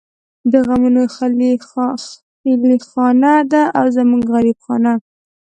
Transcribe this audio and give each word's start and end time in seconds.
د 0.51 0.53
غمونو 0.67 1.01
خېلخانه 2.51 3.33
ده 3.51 3.63
او 3.77 3.85
زمونږ 3.97 4.23
غريب 4.33 4.57
خانه 4.65 4.93